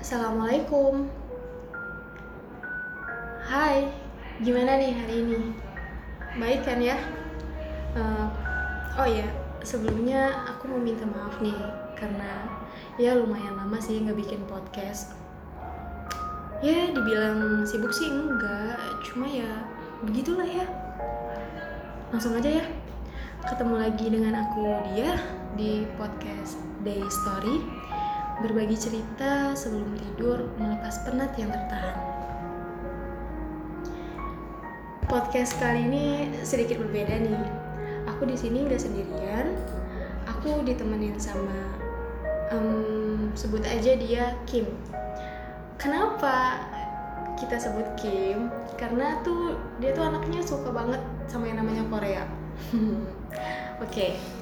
[0.00, 1.12] Assalamualaikum.
[3.44, 3.84] Hai,
[4.40, 5.52] gimana nih hari ini?
[6.40, 6.96] Baik kan ya?
[7.92, 8.32] Uh,
[8.96, 9.28] oh ya,
[9.60, 11.52] sebelumnya aku mau minta maaf nih
[12.00, 12.48] karena
[12.96, 15.12] ya lumayan lama sih nggak bikin podcast.
[16.64, 19.68] Ya, dibilang sibuk sih enggak, cuma ya
[20.00, 20.64] begitulah ya.
[22.08, 22.64] Langsung aja ya.
[23.44, 24.64] Ketemu lagi dengan aku
[24.96, 25.12] dia
[25.60, 26.56] di podcast
[26.88, 27.60] Day Story
[28.40, 31.96] berbagi cerita sebelum tidur melepas penat yang tertahan.
[35.04, 36.06] Podcast kali ini
[36.40, 37.44] sedikit berbeda nih.
[38.08, 39.52] Aku di sini nggak sendirian.
[40.24, 41.76] Aku ditemenin sama
[42.48, 44.64] um, sebut aja dia Kim.
[45.76, 46.64] Kenapa
[47.36, 48.48] kita sebut Kim?
[48.80, 52.24] Karena tuh dia tuh anaknya suka banget sama yang namanya Korea.
[53.84, 54.39] Oke.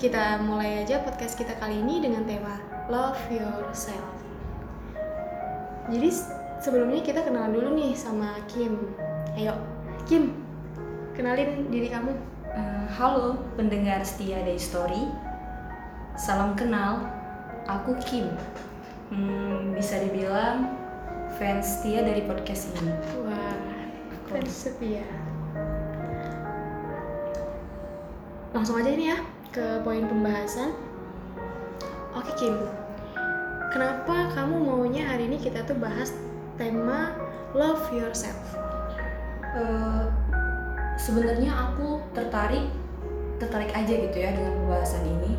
[0.00, 2.56] Kita mulai aja podcast kita kali ini dengan tema
[2.88, 4.16] Love Yourself.
[5.92, 6.08] Jadi
[6.64, 8.96] sebelumnya kita kenalan dulu nih sama Kim.
[9.36, 9.52] Ayo,
[10.08, 10.32] Kim,
[11.12, 12.16] kenalin diri kamu.
[12.48, 15.04] Uh, halo pendengar setia Day Story.
[16.16, 17.04] Salam kenal,
[17.68, 18.32] aku Kim.
[19.12, 20.80] Hmm, bisa dibilang
[21.36, 22.88] fans setia dari podcast ini.
[23.28, 23.60] Wah,
[24.32, 25.04] fans setia.
[28.56, 30.70] Langsung aja ini ya ke poin pembahasan.
[32.14, 32.54] Oke Kim,
[33.74, 36.14] kenapa kamu maunya hari ini kita tuh bahas
[36.54, 37.14] tema
[37.54, 38.38] love yourself?
[39.54, 40.06] Uh,
[41.00, 42.68] Sebenarnya aku tertarik,
[43.40, 45.32] tertarik aja gitu ya dengan pembahasan ini,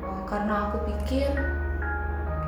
[0.00, 1.28] uh, karena aku pikir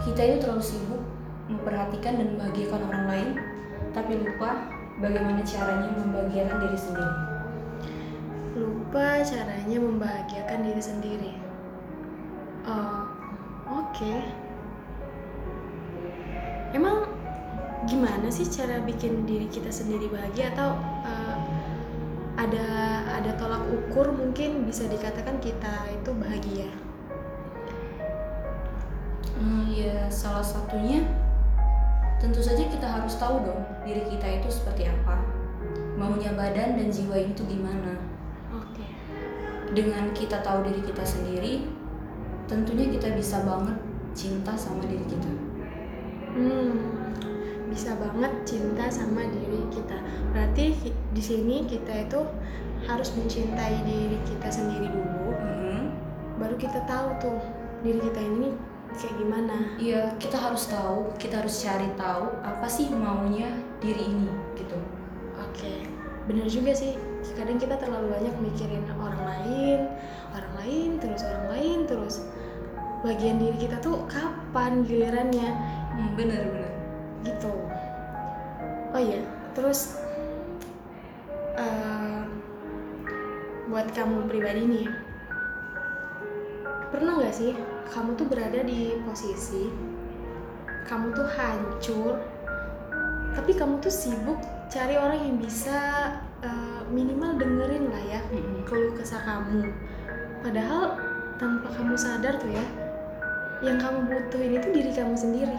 [0.00, 1.04] kita itu terlalu sibuk
[1.52, 3.28] memperhatikan dan membahagiakan orang lain,
[3.92, 4.72] tapi lupa
[5.04, 7.29] bagaimana caranya membahagiakan diri sendiri
[8.90, 11.32] lupa caranya membahagiakan diri sendiri.
[12.66, 13.06] Oh,
[13.70, 13.94] oke.
[13.94, 14.18] Okay.
[16.74, 17.06] Emang
[17.86, 20.74] gimana sih cara bikin diri kita sendiri bahagia atau
[21.06, 21.38] uh,
[22.34, 22.66] ada
[23.14, 26.66] ada tolak ukur mungkin bisa dikatakan kita itu bahagia?
[29.38, 31.06] Hmm, ya salah satunya
[32.18, 35.14] tentu saja kita harus tahu dong diri kita itu seperti apa,
[35.94, 38.09] maunya badan dan jiwa itu gimana
[39.70, 41.54] dengan kita tahu diri kita sendiri
[42.50, 43.78] tentunya kita bisa banget
[44.14, 45.30] cinta sama diri kita
[46.34, 47.00] hmm
[47.70, 49.94] bisa banget cinta sama diri kita
[50.34, 50.74] berarti
[51.14, 52.20] di sini kita itu
[52.90, 55.82] harus mencintai diri kita sendiri dulu hmm.
[56.42, 57.38] baru kita tahu tuh
[57.86, 58.50] diri kita ini
[58.98, 64.34] kayak gimana iya kita harus tahu kita harus cari tahu apa sih maunya diri ini
[64.58, 64.76] gitu
[65.38, 65.86] oke okay.
[66.26, 66.98] bener juga sih
[67.38, 69.59] kadang kita terlalu banyak mikirin orang lain
[72.10, 72.26] terus
[73.06, 75.46] bagian diri kita tuh kapan gilirannya?
[75.94, 76.72] Hmm, bener bener.
[77.22, 77.54] Gitu.
[78.90, 79.22] Oh iya
[79.54, 79.94] terus
[81.54, 82.26] uh,
[83.70, 84.88] buat kamu pribadi nih
[86.90, 87.54] pernah nggak sih
[87.94, 89.70] kamu tuh berada di posisi
[90.90, 92.18] kamu tuh hancur
[93.38, 95.78] tapi kamu tuh sibuk cari orang yang bisa
[96.42, 98.66] uh, minimal dengerin lah ya mm-hmm.
[98.66, 99.70] keluh kesah kamu?
[100.40, 100.96] Padahal
[101.40, 102.64] tanpa kamu sadar tuh ya
[103.64, 105.56] yang kamu butuhin itu diri kamu sendiri.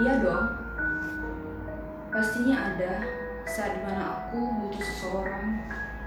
[0.00, 0.46] Iya dong.
[2.08, 3.04] Pastinya ada
[3.44, 5.60] saat di mana aku butuh seseorang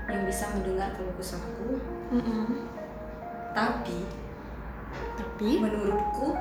[0.09, 1.79] yang bisa mendengar keluh kesahku
[2.11, 2.67] mm-hmm.
[3.55, 4.05] tapi
[5.17, 5.49] tapi?
[5.57, 6.37] menurutku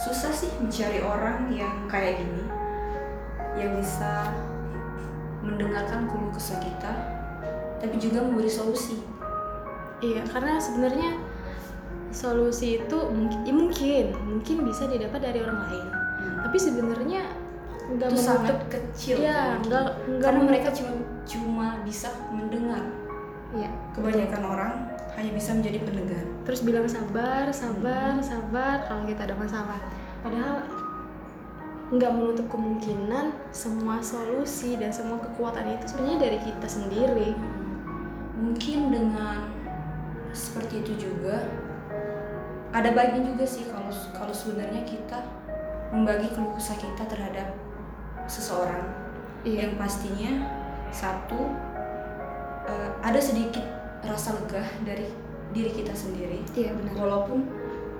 [0.00, 2.42] susah sih mencari orang yang kayak gini
[3.54, 4.32] yang bisa
[5.44, 6.92] mendengarkan keluh kesah kita
[7.78, 9.11] tapi juga memberi solusi
[10.02, 11.10] iya karena sebenarnya
[12.12, 16.38] solusi itu mungkin ya mungkin mungkin bisa didapat dari orang lain hmm.
[16.44, 17.22] tapi sebenarnya
[17.92, 20.92] nggak sangat kecil ya nggak nggak karena mereka cuma
[21.24, 22.84] cuma bisa mendengar
[23.56, 24.52] ya kebanyakan betul.
[24.52, 24.72] orang
[25.16, 28.24] hanya bisa menjadi pendengar terus bilang sabar sabar hmm.
[28.24, 29.80] sabar kalau kita ada masalah
[30.20, 30.64] padahal
[31.92, 37.36] nggak menutup kemungkinan semua solusi dan semua kekuatan itu sebenarnya dari kita sendiri
[38.40, 39.61] mungkin dengan
[40.32, 41.44] seperti itu juga
[42.72, 45.20] ada baiknya juga sih kalau kalau sebenarnya kita
[45.92, 47.52] membagi keluh kesah kita terhadap
[48.24, 48.88] seseorang
[49.44, 49.68] iya.
[49.68, 50.48] yang pastinya
[50.88, 51.52] satu
[52.64, 53.62] uh, ada sedikit
[54.02, 55.06] rasa lega dari
[55.52, 57.44] diri kita sendiri iya benar walaupun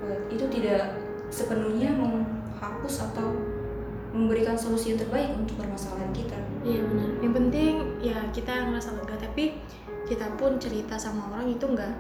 [0.09, 0.97] uh, itu tidak
[1.29, 3.33] sepenuhnya menghapus atau
[4.13, 6.37] memberikan solusi yang terbaik untuk permasalahan kita.
[6.69, 7.09] Iya benar.
[7.25, 7.73] Yang penting
[8.05, 9.57] ya kita ngerasa lega tapi
[10.05, 11.97] kita pun cerita sama orang itu enggak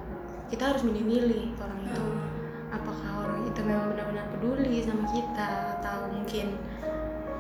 [0.53, 2.05] kita harus milih-milih orang itu.
[2.05, 2.29] Hmm.
[2.77, 6.61] apakah orang itu memang benar-benar peduli sama kita atau mungkin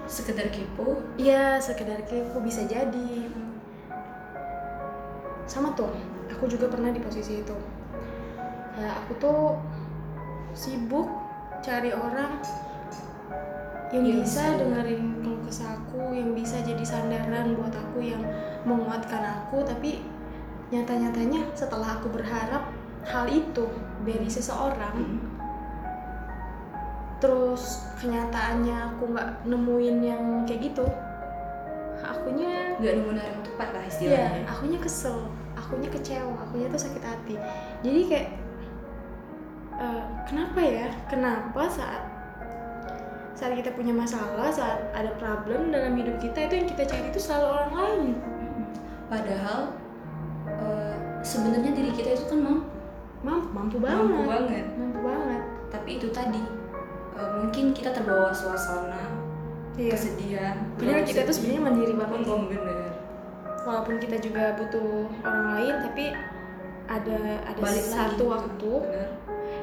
[0.08, 0.96] sekedar kepo?
[1.20, 3.28] Ya sekedar kepo bisa jadi.
[5.44, 5.92] Sama tuh
[6.32, 7.56] aku juga pernah di posisi itu.
[8.72, 9.40] Kayak aku tuh
[10.56, 11.08] sibuk
[11.60, 12.40] cari orang
[13.92, 18.24] yang Yang bisa dengerin keluh kesah aku yang bisa jadi sandaran buat aku yang
[18.64, 19.60] menguatkan aku.
[19.68, 20.00] Tapi
[20.72, 22.72] nyata-nyatanya setelah aku berharap
[23.06, 23.66] hal itu
[24.06, 25.22] dari seseorang
[27.22, 30.86] terus kenyataannya aku nggak nemuin yang kayak gitu
[32.02, 37.02] akunya nggak nemu orang yang tepat lah istilahnya akunya kesel, akunya kecewa, akunya tuh sakit
[37.02, 37.34] hati.
[37.86, 38.28] Jadi kayak
[39.78, 40.90] eh, kenapa ya?
[41.06, 42.02] Kenapa saat
[43.38, 47.20] saat kita punya masalah, saat ada problem dalam hidup kita itu yang kita cari itu
[47.22, 48.02] selalu orang lain.
[48.18, 48.66] Mm-mm.
[49.06, 49.60] padahal
[50.46, 52.81] eh, sebenarnya diri kita itu kan mampu
[53.22, 54.02] Mampu, mampu banget.
[54.02, 55.42] mampu banget Mampu banget.
[55.68, 56.42] tapi itu tadi
[57.12, 59.02] eh, mungkin kita terbawa suasana
[59.72, 59.90] Iya.
[59.90, 61.56] kesedihan terlalu kita tuh sedih.
[61.56, 62.18] sebenarnya mandiri banget.
[62.20, 62.78] Mm, bener
[63.62, 64.90] Walaupun kita juga butuh
[65.22, 66.04] orang lain, tapi
[66.84, 67.16] ada
[67.46, 69.08] ada balik satu lagi waktu bener.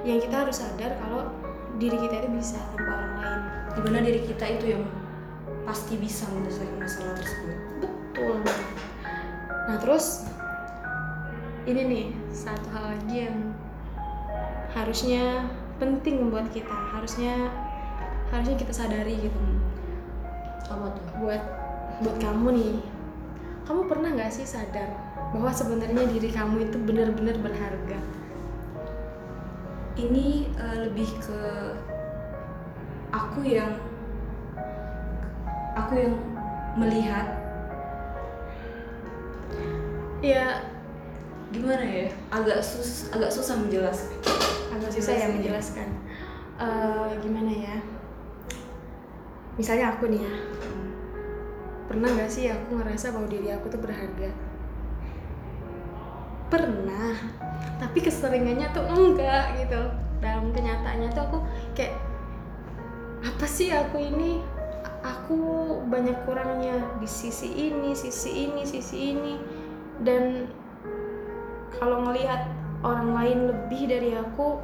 [0.02, 1.28] yang kita harus sadar kalau
[1.76, 3.42] diri kita itu bisa tanpa orang lain.
[3.70, 4.84] di mana diri kita itu yang
[5.62, 8.36] pasti bisa menyelesaikan masalah tersebut Betul.
[9.68, 10.26] Nah terus
[11.68, 13.38] ini nih satu hal lagi yang
[14.72, 15.50] harusnya
[15.82, 17.52] penting buat kita, harusnya
[18.30, 19.40] harusnya kita sadari gitu.
[20.70, 21.44] apa tuh Buat
[22.06, 22.76] buat kamu nih,
[23.66, 24.94] kamu pernah nggak sih sadar
[25.34, 28.00] bahwa sebenarnya diri kamu itu benar-benar berharga?
[30.00, 31.42] ini eh, lebih ke
[33.12, 33.76] aku yang
[35.76, 36.16] aku yang
[36.80, 37.28] melihat
[40.20, 40.68] Ya
[41.50, 42.08] gimana ya?
[42.30, 44.18] Agak sus agak susah menjelaskan.
[44.74, 45.90] Agak susah ya menjelaskan.
[46.60, 47.76] Eh, gimana ya?
[49.56, 50.36] Misalnya aku nih ya,
[51.88, 54.32] pernah gak sih aku ngerasa bahwa diri aku tuh berharga?
[56.48, 57.16] Pernah.
[57.80, 59.82] Tapi keseringannya tuh enggak gitu.
[60.20, 61.38] Dalam kenyataannya tuh aku
[61.76, 61.96] kayak
[63.24, 64.44] apa sih aku ini?
[65.00, 65.40] Aku
[65.88, 69.36] banyak kurangnya di sisi ini sisi ini sisi ini.
[70.04, 70.48] Dan
[71.80, 72.52] kalau ngelihat
[72.84, 74.60] orang lain lebih dari aku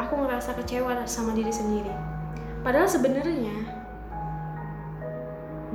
[0.00, 1.92] aku ngerasa kecewa sama diri sendiri.
[2.64, 3.54] Padahal sebenarnya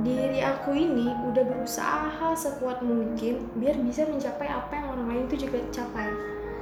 [0.02, 5.46] diri aku ini udah berusaha sekuat mungkin biar bisa mencapai apa yang orang lain itu
[5.46, 6.10] juga capai.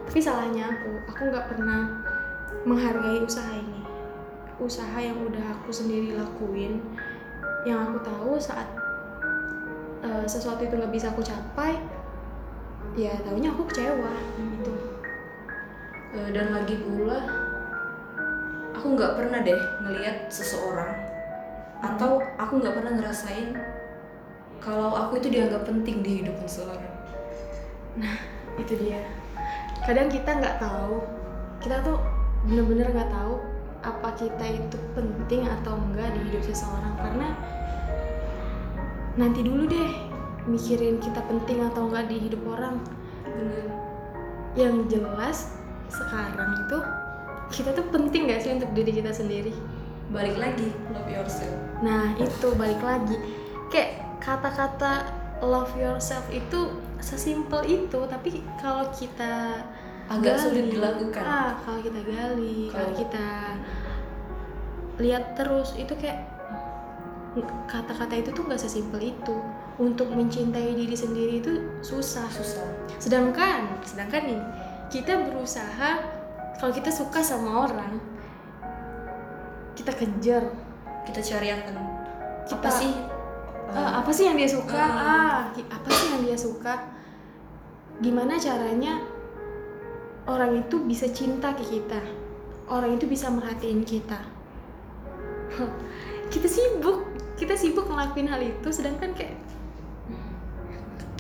[0.09, 1.81] Tapi salahnya aku aku nggak pernah
[2.69, 3.81] menghargai usaha ini.
[4.61, 6.85] Usaha yang udah aku sendiri lakuin
[7.65, 8.69] yang aku tahu saat
[10.05, 11.81] eh, sesuatu itu nggak bisa aku capai
[12.99, 14.73] ya taunya aku kecewa gitu.
[16.11, 17.23] Eh, dan lagi pula
[18.75, 20.91] aku nggak pernah deh ngelihat seseorang.
[21.81, 23.55] Atau aku nggak pernah ngerasain
[24.59, 26.93] kalau aku itu dianggap penting di hidup seseorang.
[28.59, 29.01] Itu dia.
[29.87, 31.01] Kadang kita nggak tahu
[31.63, 32.01] kita tuh
[32.49, 33.37] bener-bener nggak tahu
[33.81, 36.93] apa kita itu penting atau enggak di hidup seseorang.
[36.99, 37.29] Karena
[39.15, 40.10] nanti dulu deh
[40.49, 42.81] mikirin kita penting atau enggak di hidup orang.
[43.27, 43.69] Bener.
[44.57, 45.39] Yang jelas
[45.91, 46.79] sekarang itu
[47.51, 49.55] kita tuh penting gak sih untuk diri kita sendiri?
[50.11, 51.55] Balik lagi love yourself.
[51.83, 53.17] Nah itu balik lagi.
[53.71, 55.07] Kayak kata-kata
[55.41, 59.65] love yourself itu sesimpel itu tapi kalau kita
[60.11, 61.23] agak gali, sulit dilakukan.
[61.23, 63.27] ah, kalau kita gali kalau kita
[65.01, 66.29] lihat terus itu kayak
[67.71, 69.37] kata-kata itu tuh nggak sesimpel itu
[69.81, 72.29] untuk mencintai diri sendiri itu susah.
[72.29, 72.69] Susah.
[73.01, 74.41] Sedangkan sedangkan nih
[74.93, 76.05] kita berusaha
[76.61, 77.97] kalau kita suka sama orang
[79.73, 80.45] kita kejar.
[81.09, 82.93] Kita cari akan apa Kita- sih?
[82.93, 84.77] Eh, eh, apa sih yang dia suka?
[84.77, 84.93] Ah.
[85.01, 86.75] ah ki- apa sih yang dia suka?
[88.05, 89.01] Gimana caranya
[90.29, 91.99] orang itu bisa cinta ke kita?
[92.69, 94.21] Orang itu bisa merhatiin kita?
[96.31, 97.09] Kita sibuk.
[97.35, 99.35] Kita sibuk ngelakuin hal itu sedangkan kayak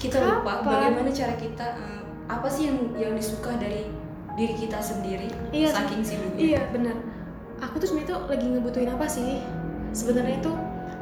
[0.00, 0.64] kita lupa Kapan?
[0.64, 2.02] bagaimana cara kita eh,
[2.32, 3.84] apa sih yang yang disuka dari
[4.38, 6.96] diri kita sendiri Iya, saking sibuknya iya bener
[7.60, 9.44] aku tuh sebenarnya tuh lagi ngebutuhin apa sih
[9.92, 10.52] sebenarnya itu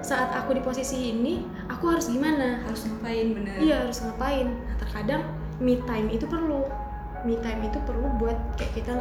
[0.03, 4.47] saat aku di posisi ini aku harus gimana harus ngapain bener Iya harus ngapain.
[4.47, 5.23] Nah, terkadang
[5.59, 6.63] me time itu perlu.
[7.27, 8.95] Me time itu perlu buat kayak kita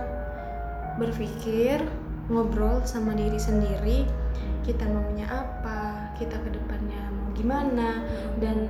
[0.97, 1.85] berpikir,
[2.33, 4.09] ngobrol sama diri sendiri.
[4.65, 8.01] Kita maunya apa, kita ke depannya mau gimana,
[8.41, 8.65] dan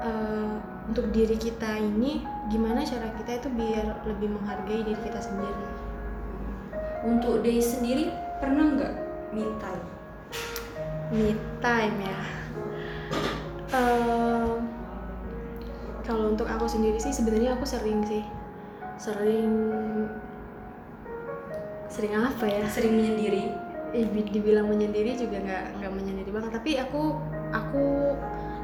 [0.00, 0.54] eh,
[0.90, 5.66] untuk diri kita ini gimana cara kita itu biar lebih menghargai diri kita sendiri.
[7.00, 8.12] untuk Day sendiri
[8.44, 8.92] pernah nggak
[9.32, 9.86] me time?
[11.08, 11.32] Me
[11.64, 12.20] time ya?
[13.72, 14.68] Ehm,
[16.04, 18.20] kalau untuk aku sendiri sih sebenarnya aku sering sih.
[19.00, 19.52] Sering
[21.88, 22.64] sering apa ya?
[22.68, 23.48] Sering menyendiri?
[23.90, 26.50] Bi- dibilang menyendiri juga nggak nggak menyendiri banget.
[26.52, 27.16] Tapi aku
[27.50, 27.84] aku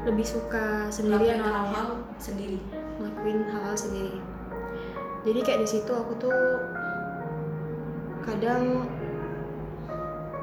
[0.07, 2.63] lebih suka sendirian hal-hal sendiri?
[2.95, 4.23] Ngelakuin hal-hal sendiri.
[5.27, 6.39] Jadi kayak di situ aku tuh
[8.23, 8.87] kadang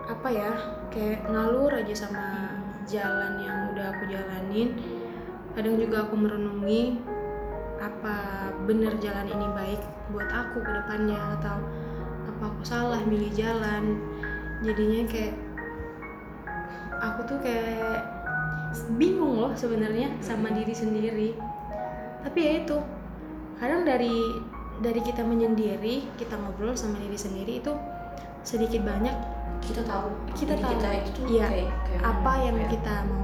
[0.05, 0.53] apa ya
[0.93, 2.53] kayak ngalur aja sama
[2.85, 4.77] jalan yang udah aku jalanin.
[5.57, 7.01] Kadang juga aku merenungi
[7.81, 8.17] apa
[8.69, 9.81] bener jalan ini baik
[10.13, 11.57] buat aku ke depannya atau
[12.29, 13.97] apa aku salah milih jalan.
[14.61, 15.37] Jadinya kayak
[17.01, 18.14] aku tuh kayak
[18.93, 21.31] bingung loh sebenarnya sama diri sendiri
[22.21, 22.77] tapi ya itu
[23.57, 24.15] kadang dari
[24.77, 27.73] dari kita menyendiri kita ngobrol sama diri sendiri itu
[28.43, 29.15] sedikit banyak
[29.61, 30.71] kita tahu Kita tahu.
[30.71, 31.47] kita itu Iya.
[31.47, 33.23] kayak, kayak apa yang kayak- kita mau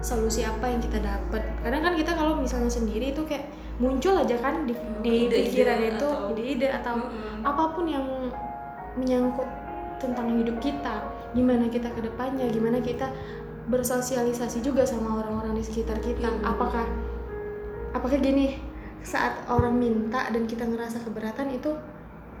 [0.00, 3.48] solusi apa yang kita dapat kadang kan kita kalau misalnya sendiri itu kayak
[3.78, 7.42] muncul aja kan di, di Ide-ide pikiran itu atau- ide-ide atau Mm-mm.
[7.42, 8.06] apa pun yang
[8.94, 9.46] menyangkut
[9.96, 13.06] tentang hidup kita gimana kita ke depannya gimana kita
[13.68, 16.28] bersosialisasi juga sama orang-orang di sekitar kita.
[16.28, 16.40] Iya.
[16.44, 16.84] apakah
[17.92, 18.60] apakah gini
[19.04, 21.72] saat orang minta dan kita ngerasa keberatan itu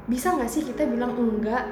[0.08, 1.68] bisa nggak sih kita bilang enggak?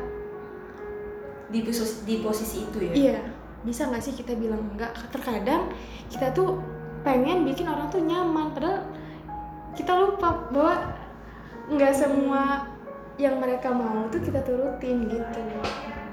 [1.48, 2.92] Di posisi di posisi itu ya?
[2.92, 3.20] Iya
[3.66, 4.94] bisa nggak sih kita bilang enggak?
[5.10, 5.72] Terkadang
[6.06, 6.62] kita tuh
[7.02, 8.86] pengen bikin orang tuh nyaman padahal
[9.74, 10.74] kita lupa bahwa
[11.66, 12.70] nggak semua
[13.16, 15.40] yang mereka mau tuh kita turutin gitu.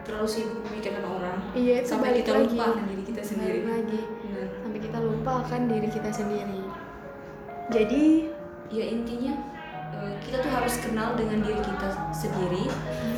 [0.03, 1.37] Terlalu sibuk memikirkan orang.
[1.55, 4.47] Iya itu sampai kita lupa diri kita sendiri balik lagi Benar.
[4.65, 6.61] sampai kita lupa akan diri kita sendiri
[7.69, 8.03] jadi
[8.73, 9.33] ya intinya
[10.01, 12.65] eh, kita tuh harus kenal dengan diri kita sendiri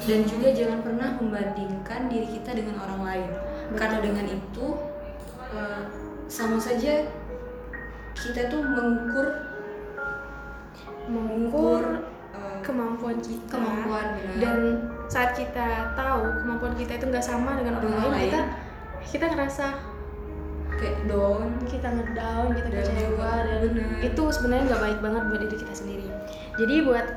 [0.03, 3.29] dan juga jangan pernah membandingkan diri kita dengan orang lain
[3.79, 4.67] karena dengan itu
[5.55, 5.81] eh,
[6.27, 7.07] sama saja
[8.19, 9.27] kita tuh mengukur
[11.07, 12.03] mengukur
[12.35, 14.37] eh, kemampuan kita kemampuan benar.
[14.43, 14.57] dan
[15.07, 18.25] saat kita tahu kemampuan kita itu nggak sama dengan orang Orang lain lain.
[18.27, 18.41] kita
[19.09, 19.65] kita ngerasa
[20.75, 23.31] kayak down kita ngedown kita Dan kecewa juga.
[23.47, 23.87] dan bener.
[24.03, 26.07] itu sebenarnya nggak baik banget buat diri kita sendiri.
[26.59, 27.07] Jadi buat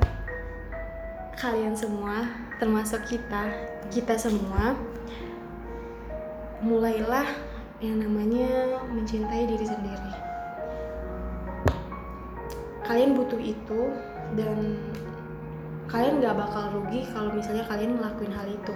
[1.39, 2.15] kalian semua
[2.59, 3.51] termasuk kita
[3.91, 4.75] kita semua
[6.59, 7.27] mulailah
[7.79, 10.11] yang namanya mencintai diri sendiri.
[12.83, 13.81] Kalian butuh itu
[14.35, 14.75] dan
[15.87, 18.75] kalian nggak bakal rugi kalau misalnya kalian ngelakuin hal itu.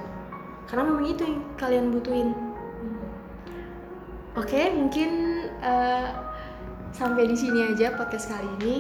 [0.72, 2.32] Karena memang itu yang kalian butuhin
[4.34, 5.12] Oke, mungkin
[5.62, 6.08] eh,
[6.90, 8.76] sampai di sini aja podcast kali ini.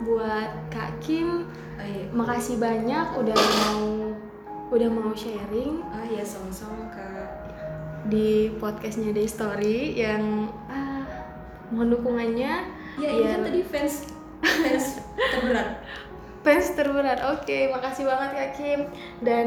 [0.00, 1.46] Buat Kak Kim,
[1.78, 3.84] ah iya makasih banyak udah mau
[4.74, 7.30] udah mau sharing ah iya sama-sama kak
[8.10, 11.06] di podcastnya Day Story yang ah,
[11.70, 12.54] mohon dukungannya.
[12.98, 13.94] ya ini Biar- kan tadi fans
[14.42, 15.68] fans terberat
[16.44, 17.18] Fans terberat.
[17.32, 18.80] Oke, makasih banget Kak Kim.
[19.24, 19.46] Dan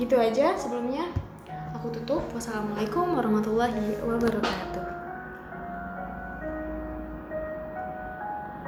[0.00, 1.04] gitu aja sebelumnya.
[1.80, 2.20] Aku tutup.
[2.36, 4.89] Wassalamualaikum warahmatullahi wabarakatuh.